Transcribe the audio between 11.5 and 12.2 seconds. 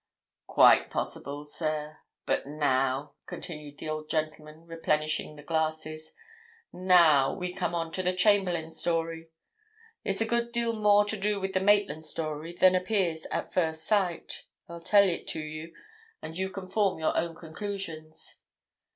the Maitland